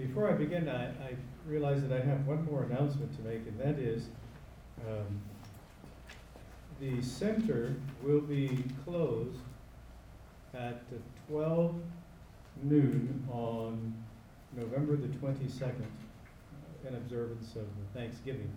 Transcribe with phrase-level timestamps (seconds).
[0.00, 1.14] Before I begin, I, I
[1.46, 4.08] realize that I have one more announcement to make, and that is
[4.88, 5.20] um,
[6.80, 9.36] the center will be closed
[10.54, 10.82] at
[11.28, 11.74] 12
[12.62, 13.92] noon on
[14.56, 15.84] November the 22nd
[16.88, 18.50] in observance of Thanksgiving.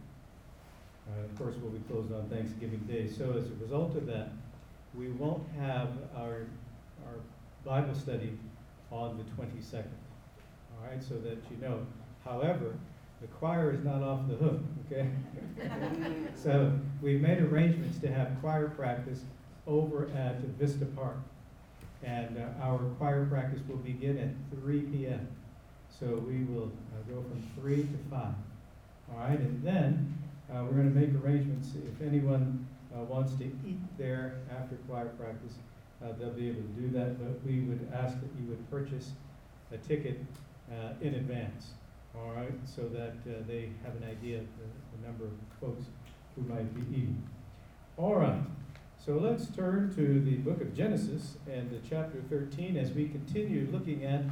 [1.09, 3.09] Uh, of course, we'll be closed on Thanksgiving Day.
[3.09, 4.29] So as a result of that,
[4.95, 6.47] we won't have our,
[7.05, 7.19] our
[7.65, 8.37] Bible study
[8.91, 9.87] on the 22nd.
[10.83, 11.85] All right, so that you know.
[12.25, 12.75] However,
[13.21, 15.09] the choir is not off the hook, okay?
[16.35, 16.71] so
[17.01, 19.21] we've made arrangements to have choir practice
[19.65, 21.17] over at Vista Park.
[22.03, 25.27] And uh, our choir practice will begin at 3 p.m.
[25.89, 28.19] So we will uh, go from 3 to 5.
[29.11, 30.17] All right, and then
[30.49, 35.07] uh, we're going to make arrangements if anyone uh, wants to eat there after choir
[35.19, 35.53] practice.
[36.03, 39.11] uh, they'll be able to do that, but we would ask that you would purchase
[39.71, 40.19] a ticket
[40.71, 41.71] uh, in advance,
[42.15, 42.53] all right?
[42.65, 45.85] So that uh, they have an idea of the, the number of folks
[46.35, 47.21] who might be eating.
[47.97, 48.41] All right,
[49.05, 53.67] so let's turn to the book of Genesis and the chapter 13 as we continue
[53.71, 54.23] looking at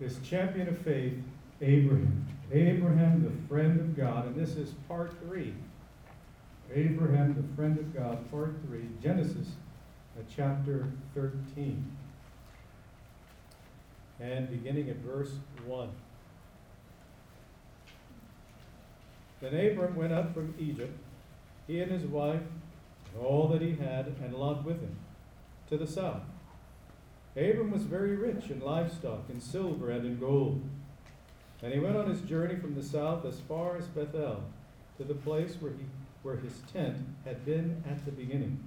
[0.00, 1.14] this champion of faith,
[1.60, 2.26] Abraham.
[2.52, 5.54] Abraham, the friend of God, and this is part three.
[6.74, 9.48] Abraham, the friend of God, part three, Genesis
[10.18, 11.97] uh, chapter 13.
[14.20, 15.30] And beginning at verse
[15.66, 15.88] 1.
[19.40, 20.98] Then Abram went up from Egypt,
[21.66, 22.42] he and his wife,
[23.14, 24.96] and all that he had, and Lot with him,
[25.68, 26.22] to the south.
[27.36, 30.62] Abram was very rich in livestock, in silver, and in gold.
[31.62, 34.42] And he went on his journey from the south as far as Bethel,
[34.96, 35.84] to the place where, he,
[36.22, 38.58] where his tent had been at the beginning,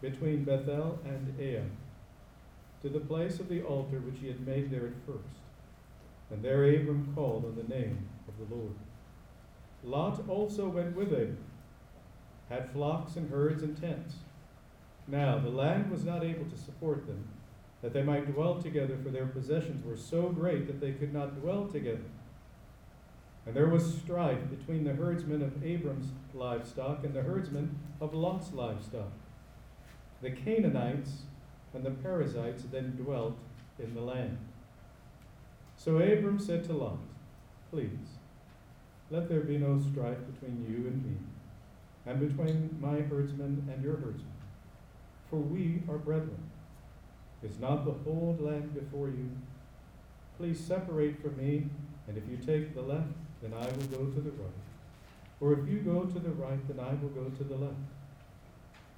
[0.00, 1.62] between Bethel and Ai,
[2.82, 5.40] to the place of the altar which he had made there at first.
[6.30, 8.74] And there Abram called on the name of the Lord.
[9.82, 11.38] Lot also went with him,
[12.48, 14.16] had flocks and herds and tents.
[15.08, 17.28] Now the land was not able to support them,
[17.82, 21.40] that they might dwell together, for their possessions were so great that they could not
[21.40, 22.04] dwell together.
[23.46, 28.52] And there was strife between the herdsmen of Abram's livestock and the herdsmen of Lot's
[28.52, 29.12] livestock.
[30.20, 31.22] The Canaanites
[31.74, 33.36] and the Perizzites then dwelt
[33.78, 34.38] in the land.
[35.76, 36.98] So Abram said to Lot,
[37.70, 38.18] Please,
[39.10, 41.16] let there be no strife between you and me,
[42.06, 44.32] and between my herdsmen and your herdsmen,
[45.28, 46.50] for we are brethren.
[47.42, 49.30] Is not the whole land before you?
[50.36, 51.66] Please separate from me,
[52.06, 53.08] and if you take the left,
[53.40, 54.60] then I will go to the right.
[55.40, 57.74] Or if you go to the right, then I will go to the left.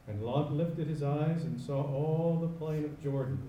[0.09, 3.41] And Lot lifted his eyes and saw all the plain of Jordan,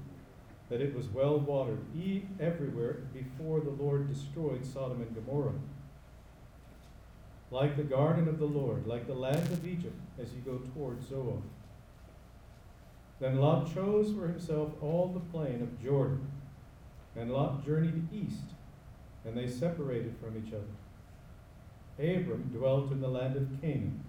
[0.70, 5.60] that it was well watered, e- everywhere before the Lord destroyed Sodom and Gomorrah.
[7.52, 11.08] Like the garden of the Lord, like the land of Egypt, as you go toward
[11.08, 11.42] Zoar.
[13.20, 16.28] Then Lot chose for himself all the plain of Jordan,
[17.16, 18.44] and Lot journeyed east,
[19.26, 20.64] and they separated from each other.
[22.00, 24.04] Abram dwelt in the land of Canaan,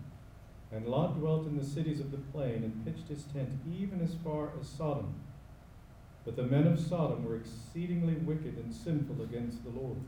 [0.74, 4.16] and Lot dwelt in the cities of the plain, and pitched his tent even as
[4.24, 5.14] far as Sodom.
[6.24, 9.98] But the men of Sodom were exceedingly wicked and sinful against the Lord.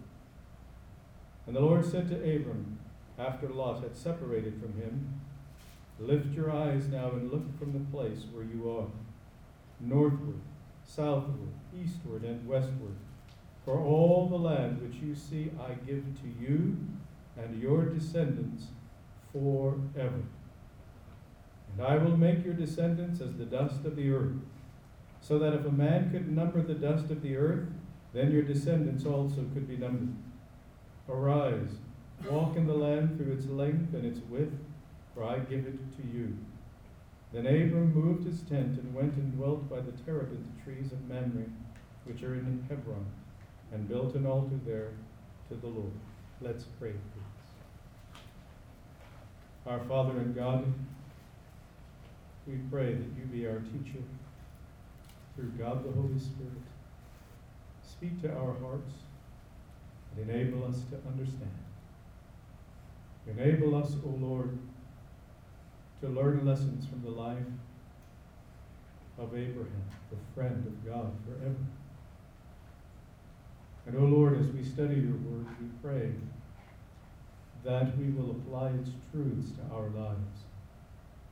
[1.46, 2.80] And the Lord said to Abram,
[3.16, 5.20] after Lot had separated from him,
[5.98, 8.88] Lift your eyes now and look from the place where you are,
[9.80, 10.40] northward,
[10.84, 12.96] southward, eastward, and westward.
[13.64, 16.76] For all the land which you see I give to you
[17.36, 18.66] and your descendants
[19.32, 20.22] forever.
[21.76, 24.36] And I will make your descendants as the dust of the earth,
[25.20, 27.68] so that if a man could number the dust of the earth,
[28.12, 30.14] then your descendants also could be numbered.
[31.08, 31.76] Arise,
[32.30, 34.54] walk in the land through its length and its width
[35.16, 36.36] for I give it to you.
[37.32, 41.46] Then Abram moved his tent and went and dwelt by the terebinth trees of Mamre,
[42.04, 43.06] which are in Hebron,
[43.72, 44.90] and built an altar there
[45.48, 45.92] to the Lord.
[46.42, 48.20] Let's pray, please.
[49.66, 50.66] Our Father and God,
[52.46, 54.02] we pray that you be our teacher
[55.34, 56.52] through God the Holy Spirit.
[57.82, 58.92] Speak to our hearts
[60.16, 61.50] and enable us to understand.
[63.26, 64.56] Enable us, O Lord,
[66.00, 67.38] to learn lessons from the life
[69.18, 71.56] of Abraham, the friend of God forever.
[73.86, 76.12] And, O Lord, as we study your word, we pray
[77.64, 80.45] that we will apply its truths to our lives,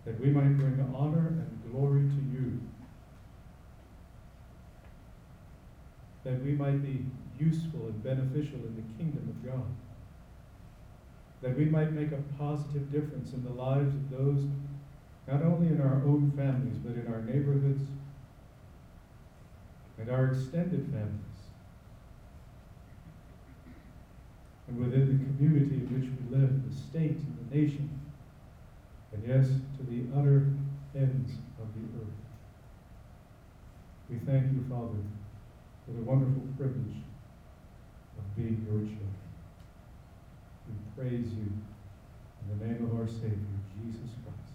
[0.04, 2.60] that we might bring honor and glory to you,
[6.24, 7.04] that we might be
[7.38, 9.64] useful and beneficial in the kingdom of God.
[11.42, 14.44] That we might make a positive difference in the lives of those,
[15.26, 17.82] not only in our own families, but in our neighborhoods
[19.98, 21.20] and our extended families,
[24.68, 27.88] and within the community in which we live, the state and the nation,
[29.14, 29.46] and yes,
[29.78, 30.48] to the utter
[30.94, 32.08] ends of the earth.
[34.10, 34.98] We thank you, Father,
[35.86, 36.96] for the wonderful privilege
[38.18, 39.14] of being your children.
[40.68, 41.52] We praise you
[42.42, 43.38] in the name of our Savior,
[43.82, 44.54] Jesus Christ.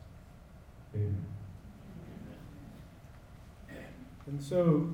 [0.96, 1.26] Amen.
[4.28, 4.90] And so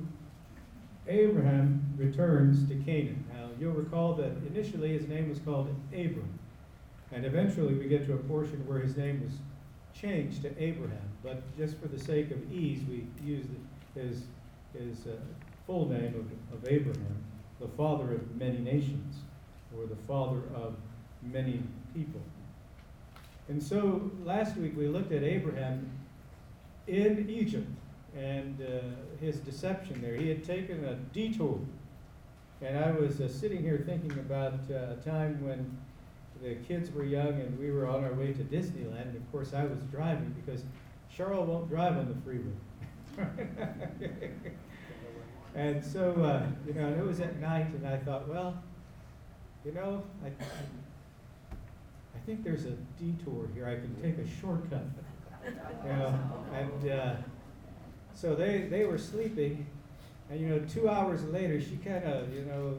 [1.07, 3.25] Abraham returns to Canaan.
[3.33, 6.39] Now, you'll recall that initially his name was called Abram.
[7.11, 9.33] And eventually we get to a portion where his name was
[9.99, 13.45] changed to Abraham, but just for the sake of ease, we use
[13.95, 14.23] his,
[14.77, 15.15] his uh,
[15.65, 17.23] full name of, of Abraham,
[17.59, 19.15] the father of many nations,
[19.77, 20.75] or the father of
[21.21, 21.61] many
[21.93, 22.21] people.
[23.47, 25.89] And so last week we looked at Abraham
[26.87, 27.67] in Egypt
[28.17, 28.79] and uh,
[29.19, 30.15] his deception there.
[30.15, 31.59] He had taken a detour.
[32.61, 35.77] And I was uh, sitting here thinking about uh, a time when
[36.45, 39.01] the kids were young and we were on our way to Disneyland.
[39.01, 40.61] And of course, I was driving because
[41.15, 42.53] Cheryl won't drive on the freeway.
[45.55, 48.61] and so, uh, you know, it was at night, and I thought, well,
[49.65, 53.65] you know, I, I, think there's a detour here.
[53.67, 54.83] I can take a shortcut.
[55.83, 56.19] You know,
[56.53, 57.15] and uh,
[58.13, 59.65] so they, they were sleeping,
[60.29, 62.77] and you know, two hours later, she kind of, you know,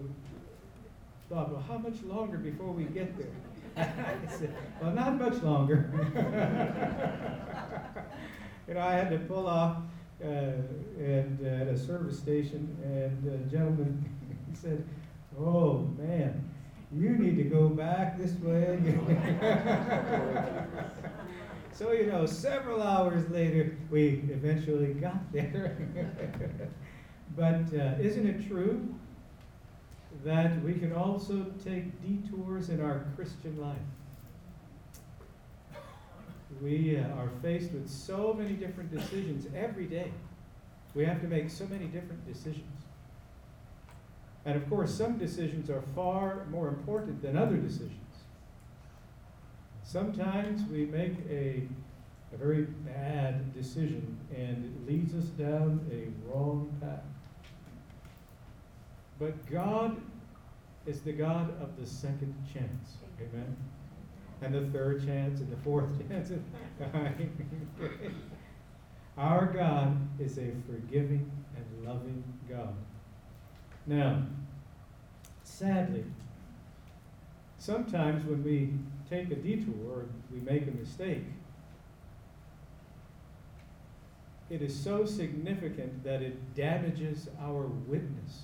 [1.28, 3.28] thought, well, how much longer before we get there?
[3.76, 5.90] Said, well, not much longer.
[8.66, 9.76] you know, I had to pull off
[10.22, 10.26] uh,
[10.98, 14.02] and uh, at a service station, and a gentleman
[14.54, 14.82] said,
[15.38, 16.50] "Oh man,
[16.90, 18.78] you need to go back this way."
[21.72, 25.76] so you know, several hours later, we eventually got there.
[27.36, 28.94] but uh, isn't it true
[30.24, 33.76] that we can also take detours in our Christian life.
[36.62, 40.10] We uh, are faced with so many different decisions every day.
[40.94, 42.64] We have to make so many different decisions.
[44.46, 47.92] And of course, some decisions are far more important than other decisions.
[49.82, 51.62] Sometimes we make a,
[52.32, 57.15] a very bad decision and it leads us down a wrong path.
[59.18, 59.96] But God
[60.86, 62.98] is the God of the second chance.
[63.20, 63.56] Amen.
[64.42, 66.30] And the third chance and the fourth chance.
[69.18, 72.74] Our God is a forgiving and loving God.
[73.86, 74.22] Now,
[75.42, 76.04] sadly,
[77.58, 78.74] sometimes when we
[79.08, 81.24] take a detour or we make a mistake,
[84.50, 88.42] it is so significant that it damages our witness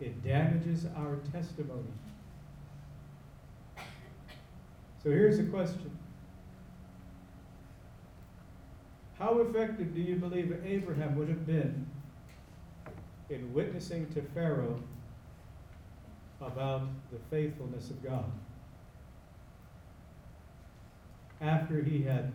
[0.00, 1.92] it damages our testimony.
[5.02, 5.96] So here's a question
[9.18, 11.86] How effective do you believe Abraham would have been
[13.28, 14.80] in witnessing to Pharaoh
[16.40, 18.30] about the faithfulness of God?
[21.40, 22.32] After he had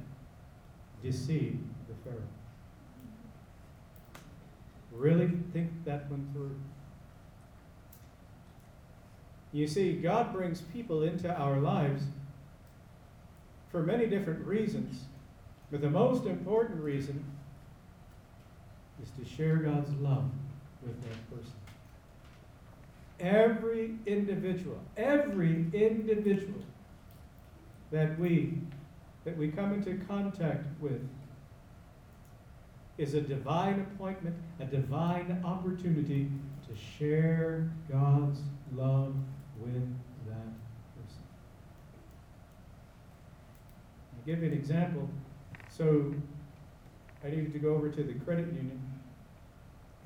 [1.03, 2.21] deceived the Pharaoh.
[4.91, 6.55] Really think that one through.
[9.55, 12.03] You see, God brings people into our lives
[13.71, 15.05] for many different reasons,
[15.71, 17.23] but the most important reason
[19.01, 20.29] is to share God's love
[20.83, 21.53] with that person.
[23.21, 26.59] Every individual, every individual
[27.91, 28.57] that we
[29.23, 30.99] that we come into contact with
[32.97, 36.29] is a divine appointment, a divine opportunity
[36.67, 38.41] to share God's
[38.75, 39.15] love
[39.59, 39.87] with
[40.27, 40.47] that
[40.95, 41.23] person.
[44.13, 45.09] I'll give you an example.
[45.69, 46.13] So
[47.23, 48.81] I needed to go over to the credit union,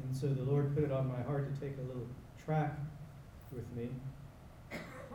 [0.03, 2.07] and so the Lord put it on my heart to take a little
[2.43, 2.77] track
[3.51, 3.89] with me.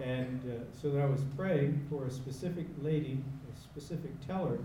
[0.03, 3.23] And uh, so that I was praying for a specific lady,
[3.53, 4.59] a specific teller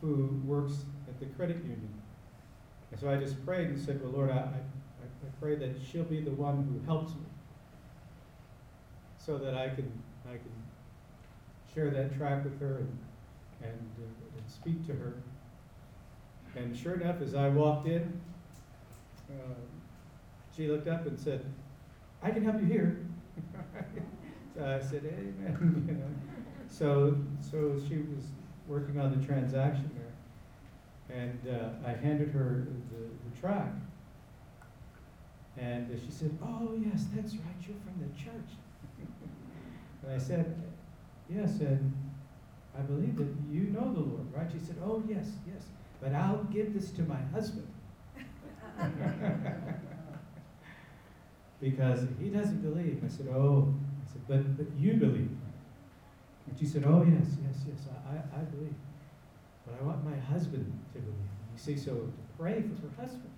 [0.00, 1.92] who works at the credit union.
[2.90, 6.04] And so I just prayed and said, Well, Lord, I, I, I pray that she'll
[6.04, 7.22] be the one who helps me
[9.24, 9.90] so that I can
[10.26, 10.52] I can
[11.72, 12.98] share that track with her and
[13.62, 15.14] and, uh, and speak to her.
[16.56, 18.20] And sure enough, as I walked in,
[19.30, 19.54] uh,
[20.56, 21.44] she looked up and said,
[22.22, 23.06] "I can help you here."
[24.56, 26.04] so I said, "Amen." you know.
[26.68, 28.24] So so she was
[28.66, 33.72] working on the transaction there, and uh, I handed her the, the track.
[35.56, 38.56] And she said, Oh, yes, that's right, you're from the church.
[40.02, 40.54] And I said,
[41.28, 41.92] Yes, and
[42.76, 44.50] I believe that you know the Lord, right?
[44.52, 45.62] She said, Oh, yes, yes,
[46.00, 47.66] but I'll give this to my husband.
[51.60, 53.02] because he doesn't believe.
[53.04, 55.36] I said, Oh, I said, but, but you believe.
[56.46, 58.74] And she said, Oh, yes, yes, yes, I, I believe.
[59.66, 61.16] But I want my husband to believe.
[61.52, 63.30] You see, so to pray for her husband.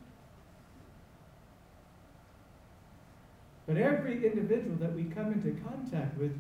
[3.66, 6.36] But every individual that we come into contact with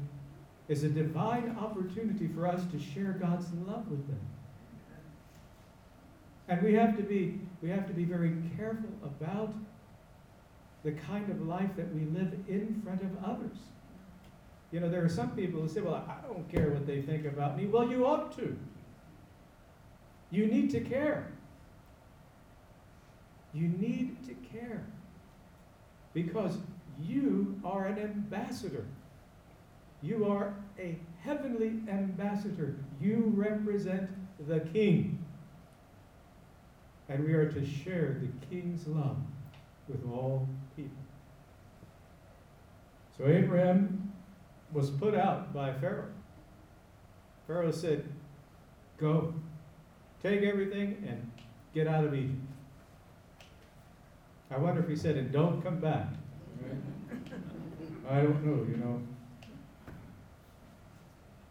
[0.68, 4.20] is a divine opportunity for us to share God's love with them.
[6.48, 9.54] And we have to be, we have to be very careful about
[10.82, 13.56] the kind of life that we live in front of others.
[14.72, 17.26] You know, there are some people who say, Well, I don't care what they think
[17.26, 17.66] about me.
[17.66, 18.56] Well, you ought to.
[20.30, 21.30] You need to care.
[23.52, 24.82] You need to care.
[26.14, 26.56] Because
[27.02, 28.86] you are an ambassador.
[30.02, 32.76] You are a heavenly ambassador.
[33.00, 34.10] You represent
[34.46, 35.18] the king.
[37.08, 39.18] And we are to share the king's love
[39.88, 40.96] with all people.
[43.16, 44.12] So Abraham
[44.72, 46.08] was put out by Pharaoh.
[47.46, 48.08] Pharaoh said,
[48.98, 49.34] Go,
[50.22, 51.30] take everything and
[51.74, 52.38] get out of Egypt.
[54.50, 56.08] I wonder if he said, And don't come back.
[58.08, 59.02] I don't know, you know.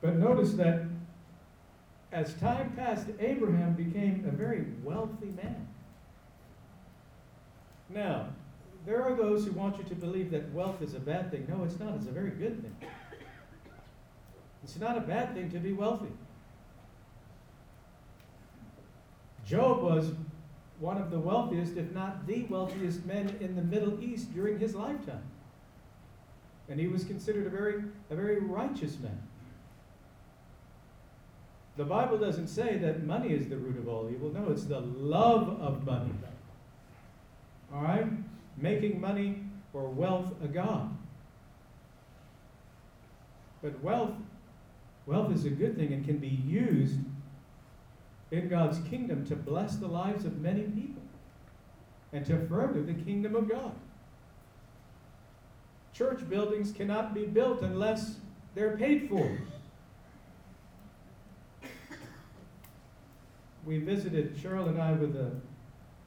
[0.01, 0.83] But notice that
[2.11, 5.67] as time passed, Abraham became a very wealthy man.
[7.89, 8.27] Now,
[8.85, 11.45] there are those who want you to believe that wealth is a bad thing.
[11.47, 11.95] No, it's not.
[11.95, 12.75] It's a very good thing.
[14.63, 16.11] It's not a bad thing to be wealthy.
[19.45, 20.11] Job was
[20.81, 24.73] one of the wealthiest, if not the wealthiest men in the Middle East during his
[24.75, 25.23] lifetime.
[26.67, 29.21] And he was considered a very, a very righteous man.
[31.77, 34.31] The Bible doesn't say that money is the root of all evil.
[34.31, 36.11] No, it's the love of money.
[37.73, 38.07] All right?
[38.57, 40.89] Making money or wealth a God.
[43.61, 44.13] But wealth,
[45.05, 46.97] wealth is a good thing and can be used
[48.31, 51.03] in God's kingdom to bless the lives of many people
[52.13, 53.73] and to further the kingdom of God.
[55.93, 58.15] Church buildings cannot be built unless
[58.55, 59.37] they're paid for.
[63.65, 65.31] We visited Cheryl and I with a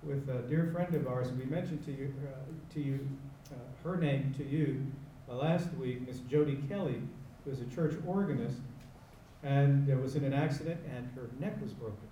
[0.03, 1.31] with a dear friend of ours.
[1.33, 3.09] We mentioned to you uh, to you
[3.53, 4.85] uh, her name to you
[5.31, 7.01] uh, last week, Miss Jody Kelly,
[7.45, 8.59] who is a church organist,
[9.43, 12.09] and was in an accident and her neck was broken.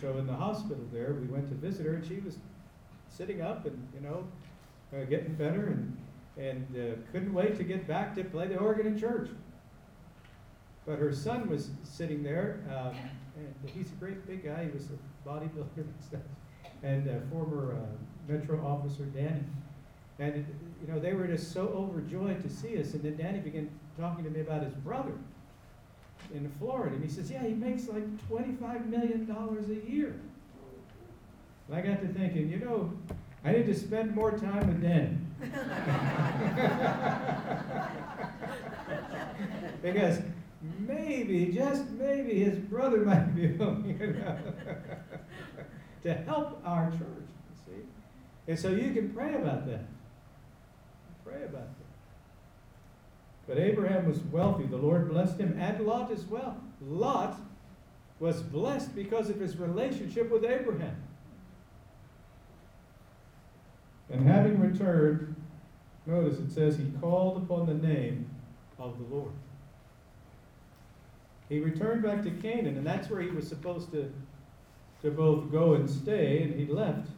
[0.00, 2.38] So in the hospital there, we went to visit her, and she was
[3.08, 4.24] sitting up and you know
[4.92, 5.96] uh, getting better, and
[6.36, 9.28] and uh, couldn't wait to get back to play the organ in church.
[10.86, 12.94] But her son was sitting there, um,
[13.36, 14.64] and he's a great big guy.
[14.64, 16.20] He was a bodybuilder and stuff,
[16.82, 19.42] and former uh, Metro officer, Danny.
[20.20, 20.46] And
[20.80, 22.94] you know they were just so overjoyed to see us.
[22.94, 25.14] And then Danny began talking to me about his brother
[26.34, 26.94] in Florida.
[26.94, 30.14] And he says, Yeah, he makes like $25 million a year.
[31.68, 32.92] And I got to thinking, you know,
[33.44, 35.24] I need to spend more time with Dan.
[39.82, 40.20] because
[40.80, 44.38] maybe, just maybe, his brother might be willing you know,
[46.02, 47.00] to help our church.
[47.00, 47.82] You see?
[48.48, 49.84] And so you can pray about that.
[51.24, 51.87] Pray about that.
[53.48, 54.66] But Abraham was wealthy.
[54.66, 56.60] The Lord blessed him, and Lot as well.
[56.82, 57.40] Lot
[58.20, 60.96] was blessed because of his relationship with Abraham.
[64.10, 65.34] And having returned,
[66.06, 68.28] notice it says he called upon the name
[68.78, 69.32] of the Lord.
[71.48, 74.12] He returned back to Canaan, and that's where he was supposed to,
[75.00, 77.08] to both go and stay, and he left,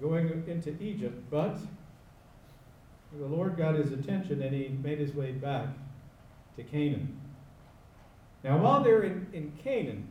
[0.00, 1.22] going into Egypt.
[1.30, 1.58] But
[3.18, 5.68] the Lord got his attention and he made his way back
[6.56, 7.18] to Canaan.
[8.44, 10.08] Now, while they're in, in Canaan,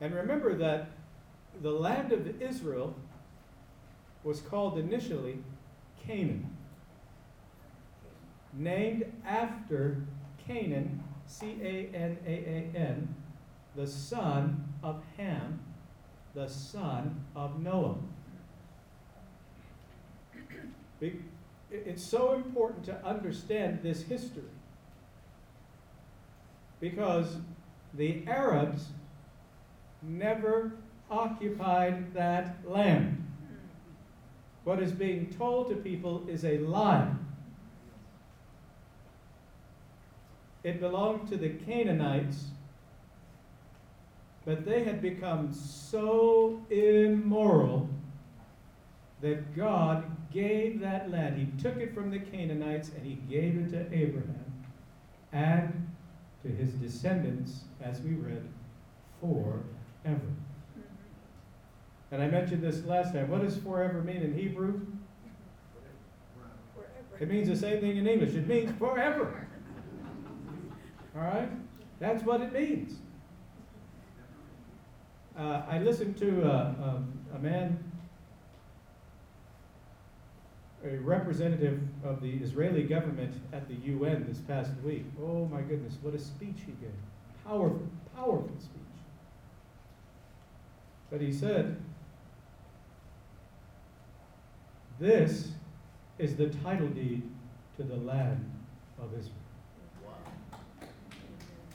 [0.00, 0.90] and remember that
[1.62, 2.94] the land of Israel
[4.24, 5.38] was called initially
[6.04, 6.54] Canaan,
[8.52, 10.04] named after
[10.46, 13.14] Canaan, C A N A A N,
[13.74, 15.60] the son of Ham,
[16.34, 17.96] the son of Noah
[21.70, 24.42] it's so important to understand this history
[26.80, 27.36] because
[27.94, 28.88] the Arabs
[30.02, 30.72] never
[31.10, 33.22] occupied that land.
[34.64, 37.12] What is being told to people is a lie.
[40.64, 42.46] It belonged to the Canaanites,
[44.44, 47.88] but they had become so immoral
[49.20, 51.36] that God gave that land.
[51.38, 54.44] He took it from the Canaanites and he gave it to Abraham
[55.32, 55.88] and
[56.42, 58.42] to his descendants, as we read,
[59.20, 59.62] forever.
[60.06, 60.26] Mm-hmm.
[62.12, 63.28] And I mentioned this last time.
[63.28, 64.80] What does forever mean in Hebrew?
[66.74, 67.16] Forever.
[67.20, 68.34] It means the same thing in English.
[68.34, 69.46] It means forever.
[71.16, 71.48] All right?
[71.98, 72.98] That's what it means.
[75.38, 77.78] Uh, I listened to uh, um, a man,
[80.86, 85.04] a representative of the Israeli government at the UN this past week.
[85.20, 86.90] Oh my goodness, what a speech he gave.
[87.44, 88.82] Powerful, powerful speech.
[91.10, 91.80] But he said,
[94.98, 95.48] This
[96.18, 97.22] is the title deed
[97.76, 98.50] to the land
[99.00, 99.34] of Israel.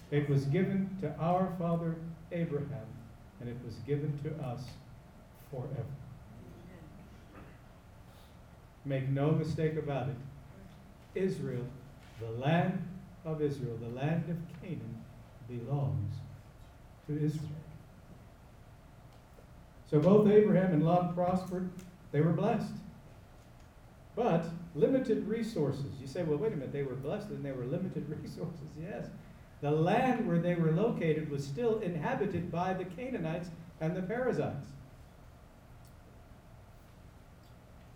[0.09, 1.95] It was given to our father
[2.31, 2.87] Abraham,
[3.39, 4.63] and it was given to us
[5.49, 5.85] forever.
[8.85, 10.15] Make no mistake about it.
[11.13, 11.65] Israel,
[12.19, 12.87] the land
[13.25, 15.03] of Israel, the land of Canaan,
[15.47, 16.13] belongs
[17.07, 17.49] to Israel.
[19.89, 21.69] So both Abraham and Lot prospered.
[22.11, 22.73] They were blessed.
[24.15, 25.85] But limited resources.
[25.99, 28.69] You say, well, wait a minute, they were blessed and they were limited resources.
[28.81, 29.07] Yes.
[29.61, 34.71] The land where they were located was still inhabited by the Canaanites and the Perizzites.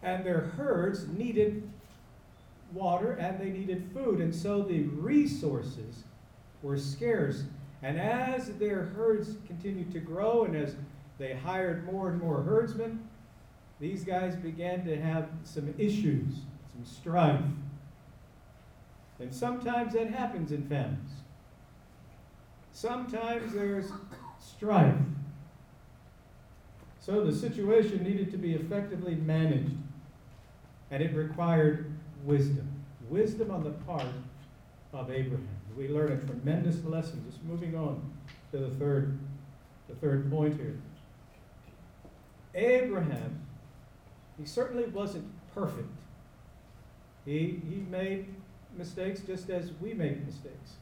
[0.05, 1.67] And their herds needed
[2.71, 6.03] water and they needed food, and so the resources
[6.61, 7.43] were scarce.
[7.81, 10.75] And as their herds continued to grow and as
[11.17, 13.07] they hired more and more herdsmen,
[13.79, 16.35] these guys began to have some issues,
[16.73, 17.41] some strife.
[19.19, 21.11] And sometimes that happens in families.
[22.71, 23.91] Sometimes there's
[24.39, 24.95] strife.
[26.99, 29.73] So the situation needed to be effectively managed,
[30.95, 31.91] and it required
[32.23, 32.71] wisdom.
[33.09, 34.07] Wisdom on the part
[34.93, 35.45] of Abraham.
[35.75, 37.21] We learn a tremendous lesson.
[37.29, 38.01] Just moving on
[38.53, 39.19] to the third,
[39.89, 40.77] the third point here.
[42.53, 43.41] Abraham
[44.39, 45.89] he certainly wasn't perfect.
[47.25, 48.33] He, he made
[48.77, 50.75] mistakes just as we make mistakes.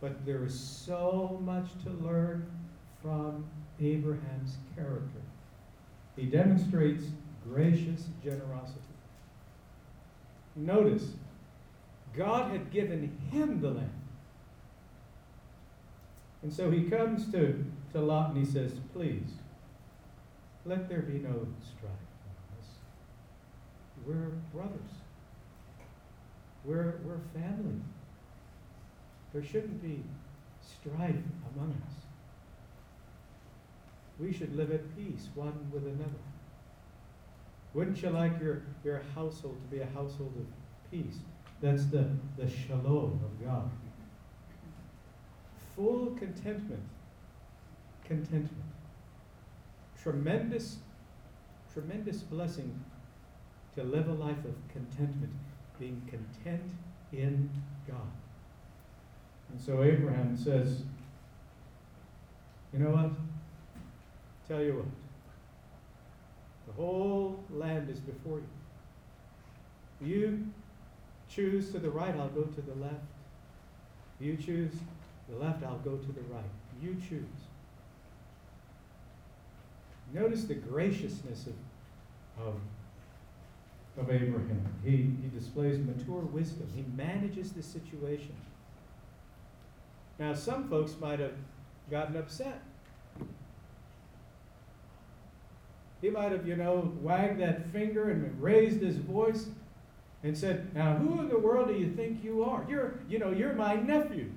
[0.00, 2.48] But there is so much to learn
[3.02, 3.46] from
[3.80, 5.22] Abraham's character.
[6.14, 7.02] He demonstrates
[7.48, 8.87] gracious generosity.
[10.56, 11.12] Notice,
[12.16, 13.92] God had given him the land.
[16.42, 19.34] And so he comes to, to Lot and he says, Please,
[20.64, 21.92] let there be no strife.
[22.26, 22.68] Among us.
[24.06, 24.90] We're brothers.
[26.64, 27.80] We're, we're family.
[29.32, 30.02] There shouldn't be
[30.60, 31.16] strife
[31.54, 31.94] among us.
[34.18, 36.18] We should live at peace one with another.
[37.74, 41.18] Wouldn't you like your, your household to be a household of peace?
[41.60, 43.70] That's the, the shalom of God.
[45.76, 46.82] Full contentment.
[48.04, 48.50] Contentment.
[50.02, 50.76] Tremendous,
[51.72, 52.84] tremendous blessing
[53.76, 55.32] to live a life of contentment,
[55.78, 56.72] being content
[57.12, 57.50] in
[57.86, 58.10] God.
[59.50, 60.82] And so Abraham says,
[62.72, 63.10] You know what?
[64.48, 65.07] Tell you what.
[66.78, 68.40] Whole land is before
[70.00, 70.06] you.
[70.06, 70.46] You
[71.28, 72.94] choose to the right, I'll go to the left.
[74.20, 74.72] You choose
[75.28, 76.42] the left, I'll go to the right.
[76.80, 77.24] You choose.
[80.14, 82.54] Notice the graciousness of, of
[83.98, 84.64] of Abraham.
[84.84, 86.68] He, he displays mature wisdom.
[86.74, 88.34] He manages the situation.
[90.18, 91.34] Now, some folks might have
[91.90, 92.62] gotten upset.
[96.00, 99.46] He might have, you know, wagged that finger and raised his voice
[100.22, 102.64] and said, Now, who in the world do you think you are?
[102.68, 104.30] You're, you know, you're my nephew.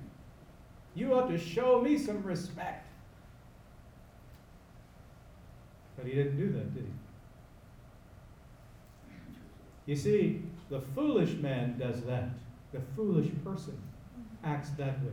[0.94, 2.86] You ought to show me some respect.
[5.96, 6.92] But he didn't do that, did he?
[9.86, 12.30] You see, the foolish man does that.
[12.72, 13.78] The foolish person
[14.44, 15.12] acts that way.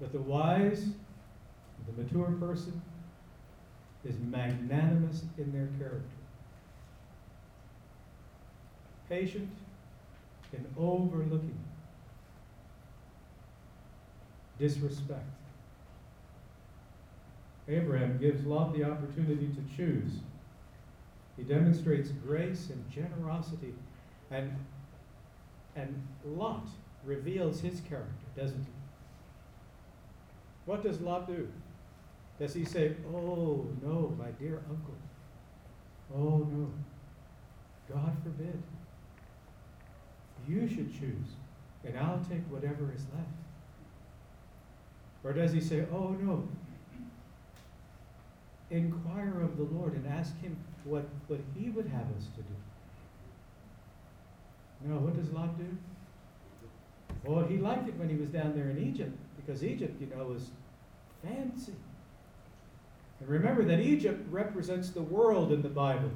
[0.00, 0.86] But the wise,
[1.86, 2.80] the mature person,
[4.04, 6.16] is magnanimous in their character,
[9.08, 9.50] patient
[10.52, 11.58] in overlooking
[14.58, 15.24] disrespect.
[17.68, 20.20] Abraham gives Lot the opportunity to choose
[21.38, 23.72] he demonstrates grace and generosity.
[24.30, 24.52] And,
[25.76, 26.66] and Lot
[27.04, 28.72] reveals his character, doesn't he?
[30.66, 31.48] What does Lot do?
[32.38, 34.94] Does he say, Oh, no, my dear uncle?
[36.14, 36.70] Oh, no.
[37.92, 38.62] God forbid.
[40.46, 41.36] You should choose,
[41.84, 43.28] and I'll take whatever is left.
[45.24, 46.48] Or does he say, Oh, no,
[48.70, 52.54] inquire of the Lord and ask him what, what he would have us to do.
[54.84, 55.66] No, what does Lot do?
[57.24, 60.24] Well, he liked it when he was down there in Egypt, because Egypt, you know,
[60.24, 60.50] was
[61.22, 61.74] Fancy.
[63.20, 66.10] And remember that Egypt represents the world in the Bible,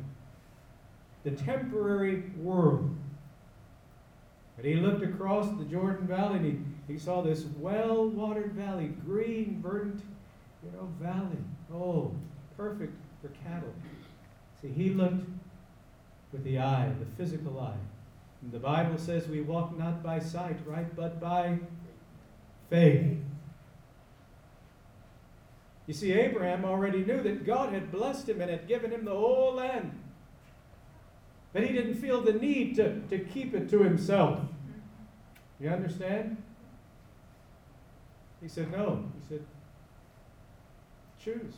[1.24, 2.94] the temporary world.
[4.56, 6.46] And he looked across the Jordan Valley and
[6.86, 10.02] he, he saw this well watered valley, green, verdant,
[10.64, 11.38] you know, valley.
[11.72, 12.12] Oh,
[12.56, 13.72] perfect for cattle.
[14.60, 15.24] See, he looked
[16.32, 17.76] with the eye, the physical eye.
[18.42, 21.58] And the Bible says we walk not by sight, right, but by
[22.70, 23.18] faith.
[25.86, 29.10] You see, Abraham already knew that God had blessed him and had given him the
[29.10, 29.98] whole land.
[31.52, 34.40] But he didn't feel the need to, to keep it to himself.
[35.60, 36.42] You understand?
[38.40, 39.04] He said, No.
[39.20, 39.44] He said,
[41.22, 41.54] Choose.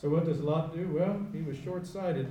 [0.00, 0.88] So what does Lot do?
[0.88, 2.28] Well, he was short sighted.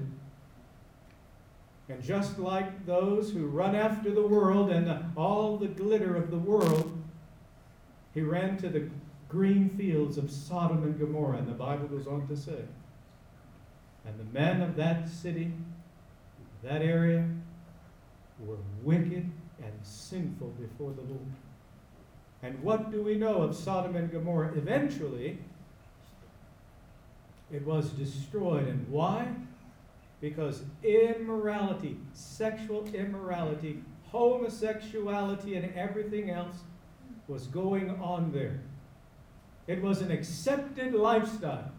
[1.90, 6.38] And just like those who run after the world and all the glitter of the
[6.38, 6.98] world,
[8.14, 8.90] he ran to the
[9.30, 11.38] green fields of Sodom and Gomorrah.
[11.38, 12.64] And the Bible goes on to say,
[14.06, 15.52] and the men of that city,
[16.64, 17.28] that area,
[18.46, 19.30] were wicked
[19.62, 21.26] and sinful before the Lord.
[22.44, 24.54] And what do we know of Sodom and Gomorrah?
[24.56, 25.40] Eventually,
[27.52, 28.68] it was destroyed.
[28.68, 29.28] And why?
[30.22, 36.58] Because immorality, sexual immorality, homosexuality, and everything else
[37.28, 38.62] was going on there.
[39.68, 41.72] It was an accepted lifestyle.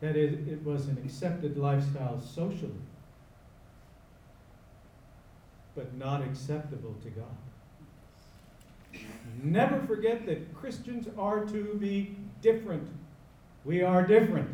[0.00, 2.72] That is, it was an accepted lifestyle socially,
[5.74, 7.24] but not acceptable to God.
[9.42, 12.88] Never forget that Christians are to be different.
[13.64, 14.50] We are different.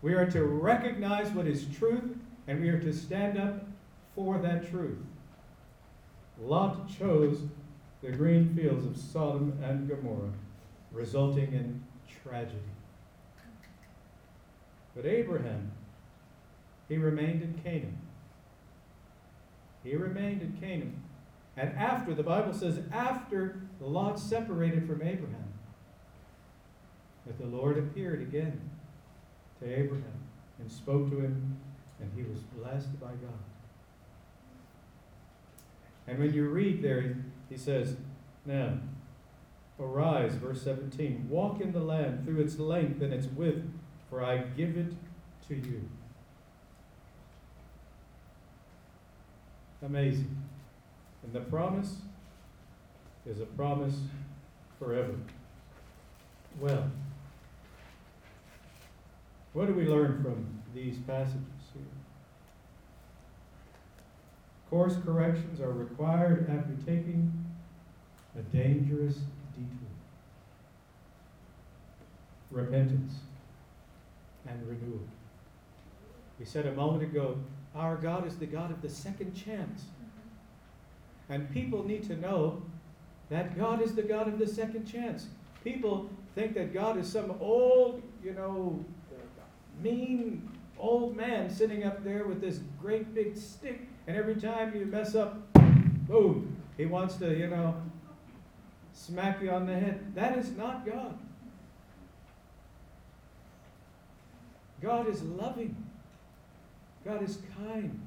[0.00, 3.64] We are to recognize what is truth and we are to stand up
[4.14, 4.98] for that truth.
[6.42, 7.42] Lot chose
[8.02, 10.32] the green fields of Sodom and Gomorrah,
[10.90, 11.82] resulting in
[12.22, 12.58] tragedy.
[14.94, 15.70] But Abraham,
[16.88, 17.98] he remained in Canaan.
[19.84, 21.02] He remained in Canaan.
[21.56, 25.52] And after, the Bible says, after Lot separated from Abraham,
[27.26, 28.60] that the Lord appeared again
[29.60, 30.24] to Abraham
[30.58, 31.56] and spoke to him,
[32.00, 33.51] and he was blessed by God.
[36.06, 37.16] And when you read there,
[37.48, 37.96] he says,
[38.44, 38.78] Now,
[39.78, 43.64] arise, verse 17, walk in the land through its length and its width,
[44.10, 44.92] for I give it
[45.48, 45.88] to you.
[49.82, 50.36] Amazing.
[51.24, 51.96] And the promise
[53.26, 53.96] is a promise
[54.78, 55.14] forever.
[56.60, 56.90] Well,
[59.52, 61.40] what do we learn from these passages
[61.74, 61.82] here?
[64.72, 67.30] Course corrections are required after taking
[68.34, 69.16] a dangerous
[69.54, 69.90] detour.
[72.50, 73.16] Repentance
[74.48, 75.02] and renewal.
[76.38, 77.36] We said a moment ago,
[77.74, 79.84] our God is the God of the second chance.
[81.28, 82.62] And people need to know
[83.28, 85.26] that God is the God of the second chance.
[85.62, 88.82] People think that God is some old, you know,
[89.82, 94.86] mean old man sitting up there with this great big stick, and every time you
[94.86, 95.52] mess up,
[96.08, 97.74] boom, he wants to, you know,
[98.92, 100.14] smack you on the head.
[100.14, 101.18] That is not God.
[104.80, 105.76] God is loving.
[107.04, 108.00] God is kind.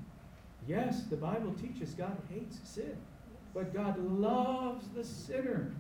[0.68, 2.98] Yes, the Bible teaches God hates sin,
[3.54, 5.72] but God loves the sinner.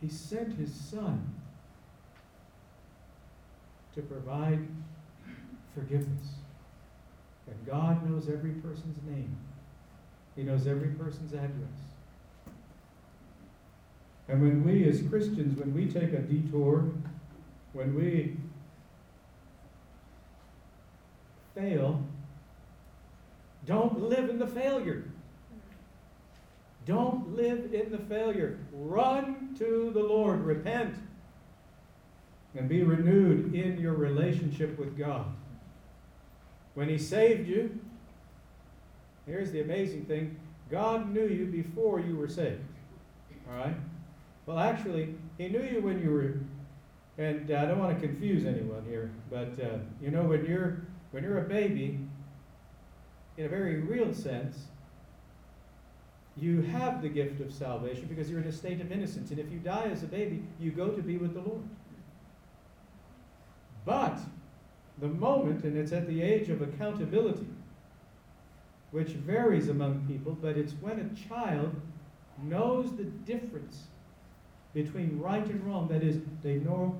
[0.00, 1.34] He sent his son
[3.94, 4.66] to provide
[5.74, 6.41] forgiveness.
[7.46, 9.36] And God knows every person's name,
[10.36, 11.80] He knows every person's address.
[14.28, 16.90] And when we, as Christians, when we take a detour,
[17.72, 18.36] when we
[21.54, 22.02] fail,
[23.66, 25.04] don't live in the failure.
[26.84, 28.58] Don't live in the failure.
[28.72, 30.40] Run to the Lord.
[30.40, 30.96] Repent
[32.54, 35.26] and be renewed in your relationship with God.
[36.74, 37.78] When He saved you,
[39.26, 40.38] here's the amazing thing
[40.70, 42.62] God knew you before you were saved.
[43.48, 43.76] All right?
[44.46, 46.34] Well, actually, He knew you when you were,
[47.22, 50.82] and uh, I don't want to confuse anyone here, but uh, you know, when you're
[51.10, 51.98] when you're a baby,
[53.36, 54.66] in a very real sense,
[56.36, 59.30] you have the gift of salvation because you're in a state of innocence.
[59.30, 61.62] And if you die as a baby, you go to be with the Lord.
[63.84, 64.18] But
[65.02, 67.48] the moment, and it's at the age of accountability,
[68.92, 71.74] which varies among people, but it's when a child
[72.44, 73.82] knows the difference
[74.74, 75.88] between right and wrong.
[75.88, 76.96] That is, they know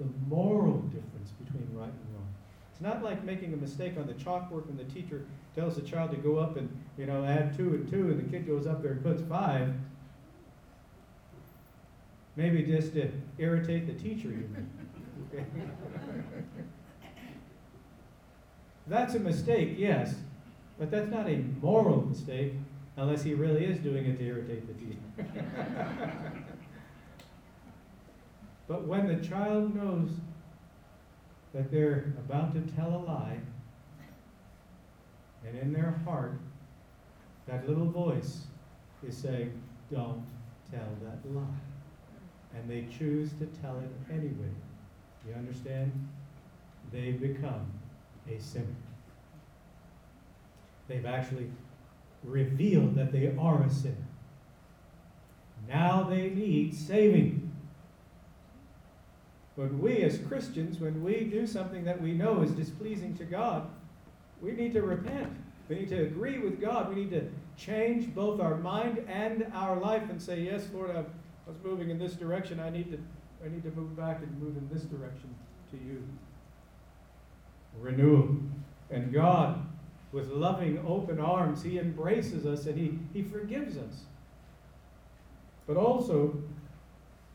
[0.00, 2.26] the moral difference between right and wrong.
[2.72, 6.10] It's not like making a mistake on the chalkboard when the teacher tells the child
[6.10, 8.82] to go up and, you know, add two and two, and the kid goes up
[8.82, 9.72] there and puts five.
[12.34, 14.68] Maybe just to irritate the teacher, you mean.
[18.86, 20.14] That's a mistake, yes,
[20.78, 22.52] but that's not a moral mistake
[22.96, 24.98] unless he really is doing it to irritate the teacher.
[28.68, 30.10] but when the child knows
[31.54, 33.38] that they're about to tell a lie,
[35.46, 36.38] and in their heart,
[37.46, 38.42] that little voice
[39.06, 39.52] is saying,
[39.90, 40.24] Don't
[40.70, 41.42] tell that lie.
[42.54, 44.52] And they choose to tell it anyway.
[45.26, 45.92] You understand?
[46.92, 47.66] They become
[48.28, 48.76] a sinner.
[50.88, 51.50] They've actually
[52.22, 53.96] revealed that they are a sinner.
[55.68, 57.52] Now they need saving.
[59.56, 63.68] But we as Christians, when we do something that we know is displeasing to God,
[64.42, 65.32] we need to repent.
[65.68, 66.88] We need to agree with God.
[66.88, 71.04] We need to change both our mind and our life and say, Yes, Lord, I
[71.46, 72.60] was moving in this direction.
[72.60, 72.98] I need to,
[73.44, 75.34] I need to move back and move in this direction
[75.70, 76.02] to you.
[77.80, 78.36] Renewal.
[78.90, 79.66] And God,
[80.12, 84.04] with loving, open arms, He embraces us and He, he forgives us.
[85.66, 86.36] But also,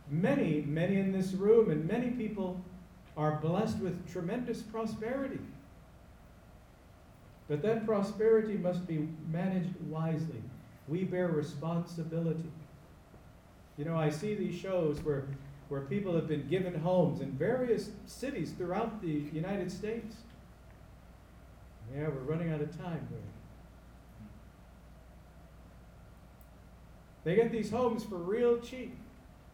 [0.10, 2.62] many, many in this room and many people
[3.18, 5.40] are blessed with tremendous prosperity.
[7.48, 10.42] But that prosperity must be managed wisely.
[10.88, 12.50] We bear responsibility.
[13.78, 15.26] You know, I see these shows where,
[15.68, 20.16] where people have been given homes in various cities throughout the United States.
[21.96, 23.20] Yeah, we're running out of time here.
[27.24, 28.96] They get these homes for real cheap.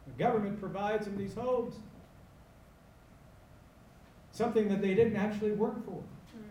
[0.06, 1.76] The government provides them these homes.
[4.32, 6.02] Something that they didn't actually work for.
[6.02, 6.44] Hmm.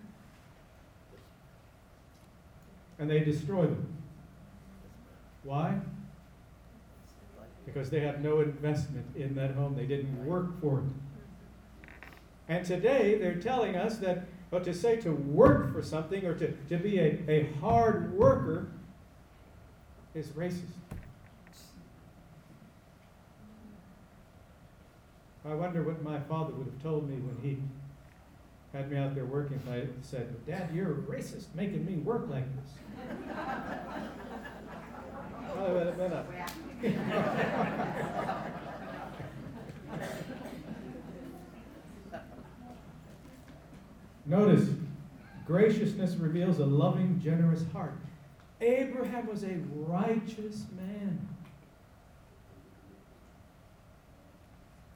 [2.98, 3.86] And they destroy them.
[5.44, 5.78] Why?
[7.66, 9.76] Because they have no investment in that home.
[9.76, 10.82] They didn't work for it.
[10.82, 10.92] Hmm.
[12.48, 16.52] And today they're telling us that but to say to work for something or to,
[16.68, 18.68] to be a, a hard worker
[20.14, 20.62] is racist.
[25.46, 27.58] I wonder what my father would have told me when he
[28.72, 32.28] had me out there working if I said, Dad, you're a racist making me work
[32.30, 33.06] like this
[35.56, 36.26] wait a minute.
[44.26, 44.68] Notice,
[45.46, 47.94] graciousness reveals a loving, generous heart.
[48.60, 51.28] Abraham was a righteous man.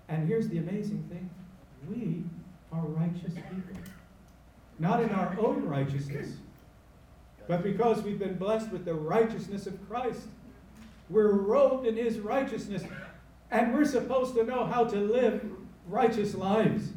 [0.09, 1.29] And here's the amazing thing
[1.89, 2.25] we
[2.73, 3.83] are righteous people.
[4.79, 6.37] Not in our own righteousness,
[7.47, 10.29] but because we've been blessed with the righteousness of Christ.
[11.11, 12.85] We're robed in his righteousness,
[13.51, 15.43] and we're supposed to know how to live
[15.89, 16.91] righteous lives.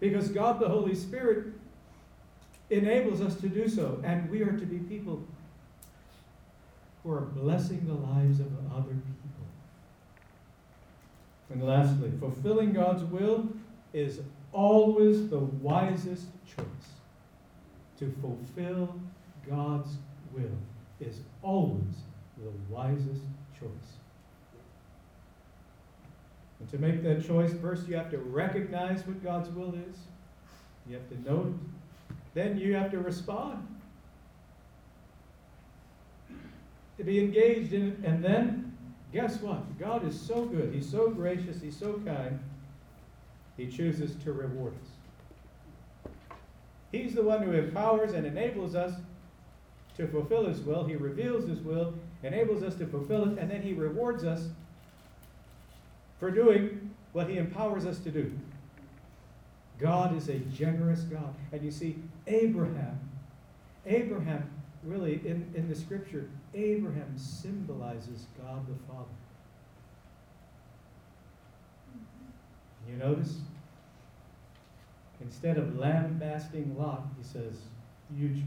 [0.00, 1.46] Because God the Holy Spirit
[2.70, 5.22] enables us to do so, and we are to be people
[7.02, 9.46] who are blessing the lives of other people.
[11.50, 13.48] And lastly, fulfilling God's will
[13.92, 14.20] is
[14.52, 16.66] always the wisest choice.
[17.98, 18.94] To fulfill
[19.48, 19.96] God's
[20.32, 20.58] will
[21.00, 21.94] is always
[22.36, 23.22] the wisest
[23.58, 23.98] choice.
[26.70, 29.96] To make that choice, first you have to recognize what God's will is.
[30.86, 32.14] You have to know it.
[32.34, 33.66] Then you have to respond.
[36.98, 37.98] To be engaged in it.
[38.04, 38.76] And then,
[39.12, 39.78] guess what?
[39.78, 40.74] God is so good.
[40.74, 41.60] He's so gracious.
[41.60, 42.38] He's so kind.
[43.56, 46.10] He chooses to reward us.
[46.92, 48.94] He's the one who empowers and enables us
[49.96, 50.84] to fulfill His will.
[50.84, 54.48] He reveals His will, enables us to fulfill it, and then He rewards us
[56.18, 58.32] for doing what He empowers us to do.
[59.78, 61.34] God is a generous God.
[61.52, 61.96] And you see,
[62.26, 62.98] Abraham,
[63.86, 64.50] Abraham,
[64.82, 69.04] really, in, in the scripture, Abraham symbolizes God the Father.
[72.88, 73.38] You notice?
[75.20, 77.58] Instead of lambasting Lot, he says,
[78.16, 78.44] You choose.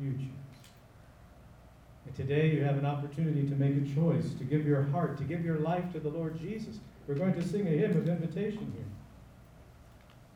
[0.00, 0.47] You choose.
[2.08, 5.24] And today you have an opportunity to make a choice, to give your heart, to
[5.24, 6.78] give your life to the Lord Jesus.
[7.06, 8.86] We're going to sing a hymn of invitation here.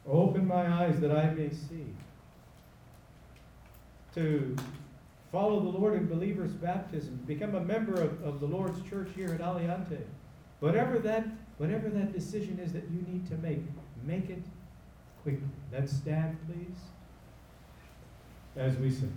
[0.06, 1.86] Open my eyes that I may see.
[4.14, 4.54] to
[5.30, 9.32] follow the Lord in believer's baptism, become a member of, of the Lord's church here
[9.32, 10.02] at Aliante.
[10.60, 13.62] Whatever that, whatever that decision is that you need to make,
[14.04, 14.42] make it
[15.22, 15.48] quickly.
[15.72, 16.76] Let's stand, please,
[18.56, 19.16] as we sing.